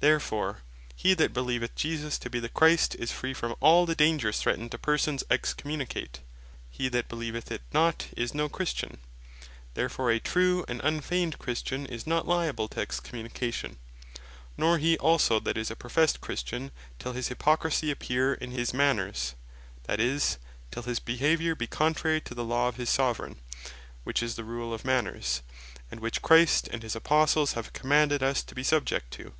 [0.00, 0.60] Therefore,
[0.94, 4.70] he that beleeveth Jesus to be the Christ, is free from all the dangers threatned
[4.70, 6.20] to persons Excommunicate.
[6.70, 8.98] He that beleeveth it not, is no Christian.
[9.74, 13.76] Therefore a true and unfeigned Christian is not liable to Excommunication;
[14.56, 19.34] Nor he also that is a professed Christian, till his Hypocrisy appear in his Manners,
[19.84, 20.38] that is,
[20.70, 23.36] till his behaviour bee contrary to the law of his Soveraign,
[24.04, 25.42] which is the rule of Manners,
[25.90, 29.34] and which Christ and his Apostles have commanded us to be subject to.